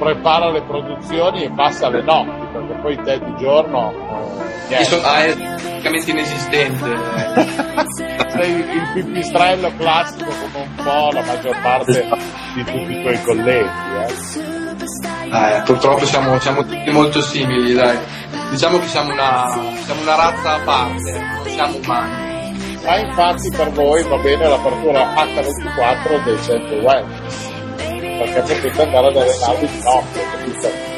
prepara 0.01 0.51
le 0.51 0.63
produzioni 0.63 1.45
e 1.45 1.51
passa 1.53 1.89
le 1.89 2.03
notti, 2.03 2.45
perché 2.53 2.81
poi 2.83 3.01
te 3.05 3.21
di 3.25 3.37
giorno 3.39 3.95
eh, 4.69 4.85
sono 4.85 5.07
ah, 5.07 5.25
è 5.25 5.33
praticamente 5.33 6.11
inesistente. 6.11 6.99
sei 8.37 8.51
il 8.51 8.91
pipistrello 8.95 9.71
classico 9.77 10.25
come 10.25 10.67
un 10.67 10.75
po' 10.75 11.11
la 11.13 11.23
maggior 11.23 11.61
parte 11.63 12.09
di 12.55 12.65
tutti 12.65 12.93
i 12.93 13.01
tuoi 13.01 13.23
colleghi. 13.23 13.71
Eh. 14.01 15.57
Eh, 15.57 15.63
purtroppo 15.65 16.05
siamo, 16.05 16.37
siamo 16.41 16.65
tutti 16.65 16.91
molto 16.91 17.21
simili, 17.21 17.75
dai. 17.75 17.97
Diciamo 18.51 18.81
che 18.81 18.89
siamo 18.89 19.13
una, 19.13 19.45
siamo 19.85 20.01
una 20.01 20.17
razza 20.17 20.55
a 20.55 20.61
parte, 20.65 21.13
non 21.13 21.49
siamo 21.49 21.77
umani. 21.77 22.34
Ma 22.85 22.99
infatti 22.99 23.49
per 23.51 23.71
voi 23.71 24.03
va 24.03 24.19
bene 24.19 24.47
l'apertura 24.47 25.15
H24 25.15 26.25
del 26.25 26.43
centro 26.43 26.77
web, 26.77 27.07
perché 28.19 28.41
potete 28.41 28.83
andare 28.83 29.07
ad 29.07 29.17
allenarvi 29.17 29.67
di 29.67 29.81
notte, 29.83 30.21
capito? 30.31 30.93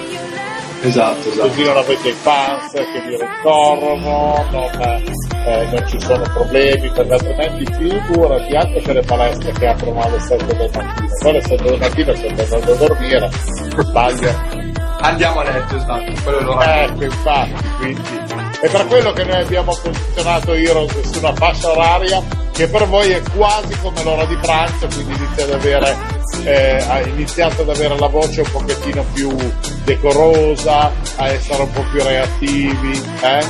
Esatto, 0.82 1.30
Così 1.30 1.62
non 1.64 1.76
avete 1.78 2.08
i 2.08 2.12
fans 2.12 2.72
che 2.72 3.00
vi 3.06 3.16
rincorrono, 3.16 4.44
non, 4.50 4.70
eh, 4.82 5.66
non 5.70 5.84
ci 5.88 6.00
sono 6.00 6.22
problemi, 6.22 6.90
perché 6.90 7.12
altrimenti 7.12 7.64
figurati 7.72 8.54
anche 8.54 8.80
per 8.82 8.94
le 8.94 9.02
palestre 9.02 9.52
che 9.52 9.66
aprono 9.66 10.00
alle 10.02 10.20
7 10.20 10.44
del 10.44 10.70
mattino. 10.74 11.08
Poi 11.20 11.30
alle 11.30 11.42
7 11.42 11.62
del 11.62 11.78
mattino 11.78 12.14
se 12.14 12.26
andando 12.28 12.72
a 12.72 12.76
dormire, 12.76 13.30
sbaglia. 13.78 14.74
Andiamo 15.00 15.40
a 15.40 15.44
letto, 15.44 15.76
esatto, 15.76 16.12
quello 16.22 16.38
è 16.38 16.42
l'orario. 16.42 16.94
Ecco, 16.94 17.04
infatti, 17.04 17.68
quindi. 17.78 18.45
È 18.60 18.70
per 18.70 18.86
quello 18.86 19.12
che 19.12 19.24
noi 19.24 19.42
abbiamo 19.42 19.76
posizionato 19.80 20.54
Heroes 20.54 21.10
su 21.10 21.18
una 21.18 21.34
fascia 21.34 21.70
oraria 21.70 22.22
che 22.52 22.66
per 22.68 22.86
voi 22.86 23.10
è 23.10 23.20
quasi 23.36 23.78
come 23.80 24.02
l'ora 24.02 24.24
di 24.24 24.34
pranzo, 24.36 24.86
quindi 24.86 25.14
inizia 25.14 25.44
ad 25.44 25.52
avere, 25.52 25.94
eh, 26.42 26.84
ha 26.88 27.00
iniziato 27.00 27.60
ad 27.62 27.68
avere 27.68 27.98
la 27.98 28.06
voce 28.06 28.40
un 28.40 28.50
pochettino 28.50 29.04
più 29.12 29.36
decorosa, 29.84 30.90
a 31.16 31.28
essere 31.28 31.62
un 31.64 31.70
po' 31.70 31.84
più 31.92 32.02
reattivi, 32.02 33.02
eh? 33.20 33.44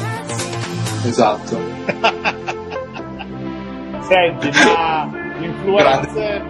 Esatto. 1.05 1.57
Senti, 4.09 4.51
ma 4.51 5.09
influenze, 5.39 6.43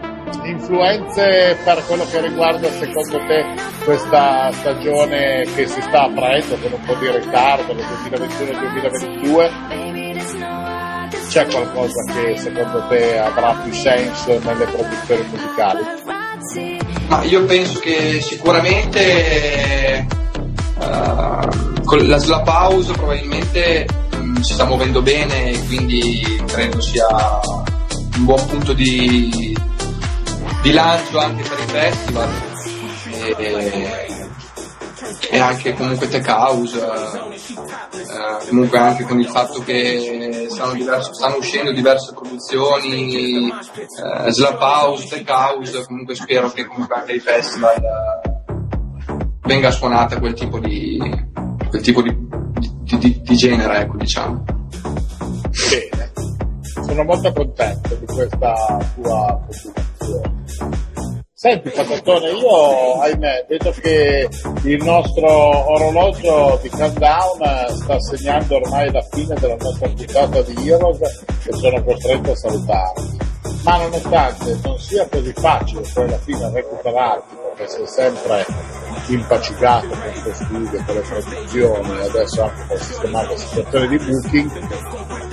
influenze 0.45 1.57
per 1.65 1.85
quello 1.87 2.05
che 2.11 2.21
riguarda 2.21 2.71
secondo 2.71 3.19
te 3.27 3.45
questa 3.85 4.51
stagione 4.53 5.47
che 5.55 5.67
si 5.67 5.81
sta 5.81 6.05
aprendo 6.05 6.57
con 6.57 6.73
un 6.73 6.81
po' 6.85 6.95
di 6.95 7.11
ritardo 7.11 7.73
nel 7.73 7.85
2021-2022? 8.11 9.95
C'è 11.29 11.47
qualcosa 11.47 12.13
che 12.13 12.37
secondo 12.39 12.87
te 12.89 13.19
avrà 13.19 13.53
più 13.63 13.73
senso 13.73 14.39
nelle 14.45 14.65
produzioni 14.65 15.25
musicali? 15.31 15.81
Ma 17.09 17.23
io 17.23 17.45
penso 17.45 17.79
che 17.81 18.21
sicuramente 18.21 20.07
eh, 20.81 21.37
con 21.85 22.07
la 22.07 22.19
Slap 22.19 22.47
House 22.49 22.93
probabilmente 22.93 23.87
mm, 24.17 24.37
si 24.37 24.53
sta 24.55 24.65
muovendo 24.65 25.03
bene 25.03 25.51
e 25.51 25.65
quindi 25.67 26.43
credo 26.47 26.81
sia 26.81 27.07
un 28.17 28.25
buon 28.25 28.47
punto 28.47 28.73
di, 28.73 29.56
di 30.67 30.73
lancio 30.73 31.19
anche 31.19 31.49
per 31.49 31.59
i 31.61 31.67
festival. 31.69 32.29
E, 33.39 33.97
e 35.31 35.39
anche 35.39 35.75
comunque 35.75 36.09
Tech 36.09 36.27
House 36.29 36.77
eh, 36.77 38.49
comunque 38.49 38.79
anche 38.79 39.05
con 39.05 39.21
il 39.21 39.29
fatto 39.29 39.63
che 39.63 40.49
stanno, 40.51 40.73
diverse- 40.73 41.15
stanno 41.15 41.37
uscendo 41.37 41.71
diverse 41.73 42.13
produzioni 42.13 43.49
eh, 43.49 44.31
Slap 44.33 44.61
House, 44.61 45.07
Tech 45.09 45.29
House 45.29 45.85
comunque 45.87 46.15
spero 46.17 46.51
che 46.51 46.67
comunque 46.67 46.97
anche 46.97 47.13
ai 47.13 47.21
festival 47.21 47.77
eh, 47.77 49.17
venga 49.43 49.71
suonata 49.71 50.19
quel 50.19 50.35
tipo 50.35 50.59
di 50.59 50.99
quel 51.69 51.83
tipo 51.83 52.03
di, 52.03 52.17
di- 52.83 52.99
di- 52.99 53.21
di 53.23 53.37
genere 53.37 53.81
ecco 53.83 53.97
diciamo. 53.97 54.45
Bene, 55.71 56.13
sono 56.87 57.05
molto 57.05 57.33
contento 57.33 57.95
di 57.95 58.07
questa 58.07 58.79
tua 58.95 59.41
contribuzione. 59.47 59.86
Senti 61.33 61.69
Patatone, 61.69 62.31
io 62.31 63.01
ahimè 63.01 63.45
vedo 63.49 63.71
che 63.71 64.29
il 64.63 64.83
nostro 64.83 65.29
orologio 65.29 66.59
di 66.63 66.69
countdown 66.71 67.69
sta 67.69 68.01
segnando 68.01 68.57
ormai 68.57 68.91
la 68.91 69.03
fine 69.11 69.35
della 69.35 69.57
nostra 69.57 69.87
puntata 69.89 70.41
di 70.43 70.69
Heroes 70.69 71.25
e 71.45 71.53
sono 71.53 71.85
costretto 71.85 72.31
a 72.31 72.37
salutarti. 72.37 73.19
Ma 73.63 73.77
nonostante 73.77 74.59
non 74.63 74.79
sia 74.79 75.07
così 75.09 75.33
facile 75.33 75.83
poi 75.93 76.05
alla 76.05 76.19
fine 76.19 76.51
recuperarti, 76.51 77.35
perché 77.55 77.69
sei 77.69 77.87
sempre 77.87 78.47
impacificato 79.09 79.89
con 79.89 80.23
tuo 80.23 80.35
studio, 80.35 80.85
con 80.85 80.95
le 80.95 81.01
produzioni, 81.01 82.01
adesso 82.01 82.43
anche 82.43 82.65
per 82.69 82.83
sistemare 82.83 83.29
la 83.29 83.37
situazione 83.37 83.89
di 83.89 83.99
booking, 83.99 85.26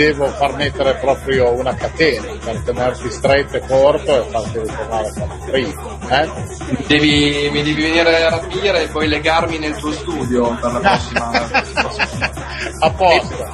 devo 0.00 0.28
far 0.28 0.56
mettere 0.56 0.94
proprio 0.94 1.52
una 1.52 1.74
catena 1.74 2.32
per 2.42 2.62
tenerti 2.62 3.10
stretto 3.10 3.56
e 3.58 3.60
corto 3.66 4.16
e 4.16 4.30
farti 4.30 4.58
ritornare 4.58 5.12
come 5.12 5.38
prima. 5.50 6.22
Eh? 6.22 6.28
Mi 6.70 6.84
devi, 6.86 7.50
mi 7.52 7.62
devi 7.62 7.82
venire 7.82 8.24
a 8.24 8.30
rapire 8.30 8.84
e 8.84 8.86
poi 8.88 9.08
legarmi 9.08 9.58
nel 9.58 9.76
tuo 9.76 9.92
studio 9.92 10.56
per 10.58 10.72
la 10.72 10.80
prossima. 10.80 11.30
A 12.80 12.90
posto. 12.90 13.48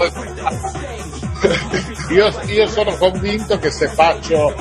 Io, 2.10 2.32
io 2.46 2.66
sono 2.68 2.96
convinto 2.96 3.58
che 3.58 3.70
se 3.70 3.88
faccio, 3.88 4.54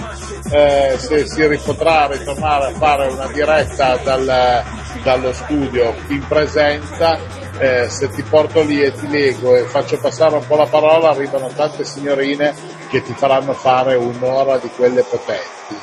eh, 0.51 0.95
se 0.97 1.27
si 1.27 1.47
ripotrà 1.47 2.07
ritornare 2.07 2.65
a 2.65 2.71
fare 2.71 3.07
una 3.07 3.27
diretta 3.27 3.97
dal- 3.97 4.63
dallo 5.03 5.33
studio 5.33 5.93
in 6.07 6.25
presenza, 6.27 7.17
eh, 7.59 7.89
se 7.89 8.09
ti 8.09 8.21
porto 8.23 8.61
lì 8.63 8.81
e 8.81 8.93
ti 8.93 9.07
leggo 9.07 9.55
e 9.55 9.63
faccio 9.63 9.97
passare 9.99 10.35
un 10.35 10.45
po' 10.45 10.55
la 10.55 10.67
parola, 10.67 11.09
arrivano 11.09 11.47
tante 11.55 11.83
signorine 11.83 12.53
che 12.89 13.01
ti 13.01 13.13
faranno 13.13 13.53
fare 13.53 13.95
un'ora 13.95 14.57
di 14.57 14.69
quelle 14.75 15.03
potenti. 15.03 15.75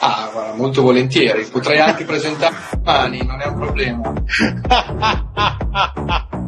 Ah, 0.00 0.30
guarda, 0.32 0.54
molto 0.54 0.82
volentieri. 0.82 1.44
Potrei 1.44 1.78
anche 1.78 2.04
presentare 2.04 2.54
domani, 2.72 3.24
non 3.24 3.40
è 3.40 3.46
un 3.46 3.58
problema. 3.58 4.12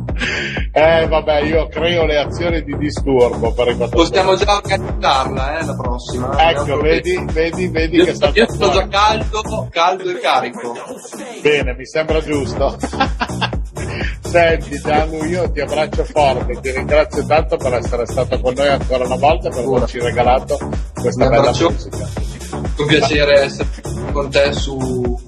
Eh 0.73 1.07
vabbè, 1.09 1.43
io 1.43 1.67
creo 1.69 2.05
le 2.07 2.19
azioni 2.19 2.63
di 2.63 2.77
disturbo 2.77 3.53
per 3.53 3.69
i. 3.69 3.89
Possiamo 3.89 4.37
già 4.37 4.57
organizzarla, 4.57 5.59
eh, 5.59 5.65
la 5.65 5.75
prossima. 5.75 6.29
un 6.29 6.39
Ecco, 6.39 6.81
vedi, 6.81 7.25
vedi, 7.33 7.69
vedi 7.69 7.97
Io, 7.97 8.05
che 8.05 8.15
salta 8.15 8.39
io 8.39 8.51
sono 8.51 8.73
già 8.73 8.89
caldo, 8.89 9.69
caldo 9.71 10.11
e 10.11 10.21
carico. 10.21 10.73
Bene, 11.43 11.75
mi 11.75 11.87
sembra 11.87 12.21
giusto. 12.21 12.77
Senti 14.21 14.81
Gianlu, 14.81 15.25
io 15.25 15.51
ti 15.51 15.61
abbraccio 15.61 16.05
forte, 16.05 16.61
ti 16.61 16.71
ringrazio 16.71 17.25
tanto 17.27 17.57
per 17.57 17.75
essere 17.75 18.07
stato 18.07 18.41
con 18.41 18.55
noi 18.55 18.69
ancora 18.69 19.05
una 19.05 19.17
volta, 19.17 19.49
per 19.49 19.65
averci 19.65 20.01
regalato 20.01 20.59
questa 21.01 21.29
bella 21.29 21.51
musica. 21.51 22.09
Un 22.77 22.87
piacere 22.87 23.43
essere 23.43 23.69
con 24.13 24.31
te 24.31 24.53
su 24.53 25.21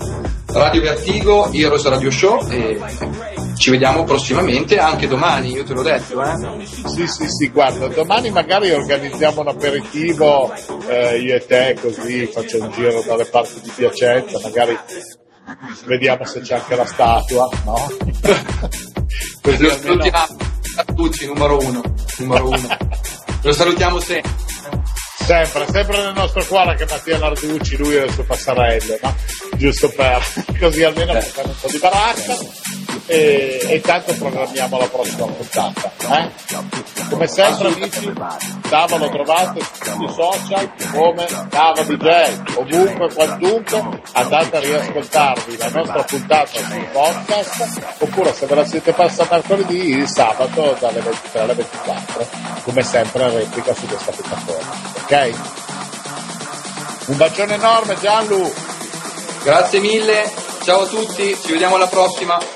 Radio 0.47 0.81
Vertigo, 0.81 1.51
Heroes 1.53 1.87
Radio 1.87 2.11
Show 2.11 2.49
e 2.51 2.81
ci 3.57 3.71
vediamo 3.71 4.05
prossimamente, 4.05 4.79
anche 4.79 5.07
domani, 5.07 5.53
io 5.53 5.65
te 5.65 5.73
l'ho 5.73 5.83
detto, 5.83 6.23
eh. 6.23 6.65
Sì, 6.65 7.07
sì, 7.07 7.27
sì, 7.29 7.49
guarda, 7.51 7.89
domani 7.89 8.31
magari 8.31 8.71
organizziamo 8.71 9.41
un 9.41 9.49
aperitivo, 9.49 10.53
eh, 10.89 11.19
io 11.19 11.37
e 11.37 11.47
te, 11.47 11.77
così 11.81 12.27
faccio 12.27 12.61
un 12.61 12.71
giro 12.71 13.03
dalle 13.07 13.25
parti 13.25 13.61
di 13.61 13.73
Piacenza, 13.75 14.39
magari 14.43 14.79
vediamo 15.85 16.25
se 16.25 16.41
c'è 16.41 16.55
anche 16.57 16.75
la 16.77 16.87
statua, 16.87 17.49
no? 17.65 17.75
così 19.43 19.63
Lo 19.63 19.71
salutiamo, 19.71 20.37
Tucci, 20.95 21.27
numero 21.27 21.59
uno, 21.59 21.83
numero 22.19 22.49
uno. 22.49 22.77
Lo 23.43 23.53
salutiamo 23.53 24.01
sempre. 24.01 24.45
Sempre, 25.27 25.67
sempre 25.73 25.99
nel 26.05 26.15
nostro 26.15 26.45
cuore 26.45 26.77
che 26.77 26.87
Mattia 26.89 27.19
Narducci, 27.19 27.77
lui 27.79 27.97
e 27.97 28.01
le 28.07 28.13
sue 28.13 28.23
passarelle, 28.23 28.99
no? 29.03 29.15
Giusto 29.57 29.89
per, 29.89 30.23
così 30.61 30.85
almeno 30.85 31.13
Eh. 31.15 31.21
facciamo 31.21 31.49
un 31.49 31.55
po' 31.61 31.69
di 31.69 31.79
baracca 31.79 32.37
e, 33.07 33.61
e 33.63 33.75
intanto 33.77 34.15
programmiamo 34.15 34.79
la 34.79 34.89
prossima 34.89 35.27
puntata. 35.27 35.93
Eh? 35.99 36.31
Come 37.11 37.27
sempre 37.27 37.69
amici, 37.69 38.13
Dava 38.69 38.97
lo 38.97 39.09
trovate 39.09 39.61
sui 39.83 40.09
social 40.09 40.71
come 40.93 41.27
Dava 41.49 41.83
DJ, 41.83 42.57
ovunque, 42.57 43.13
quantunque, 43.13 44.01
andate 44.13 44.57
a 44.57 44.61
riascoltarvi 44.61 45.57
la 45.57 45.69
nostra 45.69 46.03
puntata 46.03 46.47
sul 46.47 46.89
podcast, 46.93 47.83
oppure 47.99 48.33
se 48.33 48.47
ve 48.47 48.55
la 48.55 48.65
siete 48.65 48.93
persa 48.93 49.27
mercoledì, 49.31 49.91
il 49.91 50.09
sabato 50.09 50.77
dalle 50.81 51.01
23 51.01 51.41
alle 51.41 51.55
24, 51.55 52.29
come 52.63 52.83
sempre 52.83 53.31
replica 53.31 53.75
su 53.75 53.87
questa 53.87 54.11
piattaforma. 54.11 54.73
Ok? 55.03 55.33
Un 57.07 57.17
bacione 57.17 57.55
enorme 57.55 57.97
Gianlu! 58.01 58.53
Grazie 59.45 59.79
mille, 59.79 60.29
ciao 60.65 60.81
a 60.81 60.87
tutti, 60.87 61.37
ci 61.41 61.53
vediamo 61.53 61.77
alla 61.77 61.87
prossima. 61.87 62.56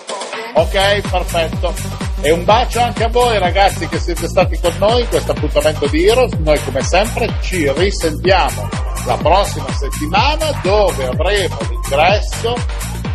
Ok, 0.54 1.08
perfetto. 1.10 1.74
E 2.22 2.32
un 2.32 2.44
bacio 2.44 2.80
anche 2.80 3.04
a 3.04 3.08
voi 3.08 3.38
ragazzi 3.38 3.88
che 3.88 3.98
siete 3.98 4.28
stati 4.28 4.58
con 4.58 4.74
noi 4.78 5.02
in 5.02 5.08
questo 5.08 5.32
appuntamento 5.32 5.86
di 5.86 6.06
Heroes. 6.06 6.32
Noi 6.34 6.62
come 6.64 6.82
sempre 6.82 7.32
ci 7.40 7.70
risentiamo 7.72 8.68
la 9.06 9.16
prossima 9.16 9.72
settimana 9.72 10.50
dove 10.62 11.06
avremo 11.06 11.56
l'ingresso 11.68 12.56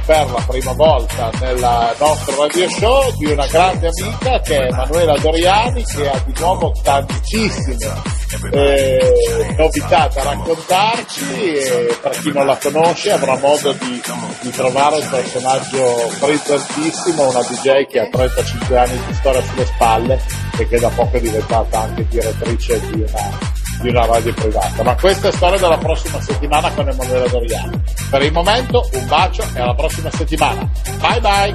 per 0.06 0.30
la 0.30 0.44
prima 0.48 0.74
volta 0.74 1.32
nel 1.40 1.96
nostro 1.98 2.42
radio 2.42 2.70
show 2.70 3.12
di 3.18 3.26
una 3.32 3.48
grande 3.48 3.88
amica 3.88 4.40
che 4.40 4.58
è 4.58 4.68
Emanuela 4.68 5.18
Doriani 5.18 5.84
che 5.84 6.10
ha 6.10 6.24
di 6.26 6.34
nuovo 6.40 6.72
tantissime 6.84 8.14
eh, 8.52 9.56
novità 9.58 10.08
da 10.14 10.24
raccontarci 10.24 11.54
e 11.54 11.98
per 12.02 12.12
chi 12.20 12.32
non 12.32 12.46
la 12.46 12.58
conosce 12.58 13.12
avrà 13.12 13.38
modo 13.38 13.72
di, 13.74 14.02
di 14.42 14.50
trovare 14.52 14.98
un 14.98 15.10
personaggio 15.10 16.12
brillantissimo, 16.20 17.30
una 17.30 17.42
DJ 17.42 17.86
che 17.88 18.00
ha 18.00 18.08
35 18.10 18.78
anni 18.78 19.00
di 19.08 19.14
storia 19.14 19.42
sulle 19.42 19.66
spalle 19.66 20.22
e 20.58 20.68
che 20.68 20.80
da 20.80 20.90
poco 20.90 21.18
è 21.18 21.22
diventata 21.22 21.80
anche 21.80 22.08
direttrice 22.08 22.80
di 22.92 23.02
una, 23.02 23.40
di 23.82 23.90
una 23.90 24.06
radio 24.06 24.34
privata. 24.34 24.84
Ma 24.84 24.96
questa 24.96 25.30
è 25.30 25.32
storia 25.32 25.60
della 25.60 25.78
prossima 25.78 26.22
settimana 26.22 26.72
con 26.72 26.88
Emanuele 26.90 27.30
Doriani. 27.30 27.82
Per 28.10 28.22
il 28.22 28.32
momento 28.32 28.88
un 28.94 29.08
bacio 29.08 29.44
e 29.54 29.60
alla 29.60 29.76
prossima 29.76 30.10
settimana. 30.12 30.70
Bye 31.00 31.22
bye! 31.22 31.54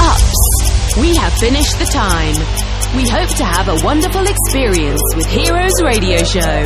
Ups, 0.00 0.96
we 0.98 1.16
have 1.16 1.32
finished 1.38 1.78
the 1.78 1.86
time. 1.86 2.64
We 2.96 3.08
hope 3.08 3.28
to 3.38 3.44
have 3.44 3.68
a 3.68 3.84
wonderful 3.84 4.24
experience 4.24 5.02
with 5.16 5.26
Heroes 5.26 5.82
Radio 5.82 6.22
Show. 6.22 6.64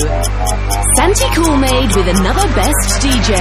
Santi 0.97 1.25
Coolmade 1.33 1.97
with 1.97 2.09
another 2.09 2.47
best 2.55 3.01
DJ. 3.01 3.35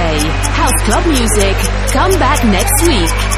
House 0.54 0.72
Club 0.84 1.04
Music. 1.06 1.54
Come 1.92 2.12
back 2.18 2.42
next 2.44 2.86
week. 2.86 3.37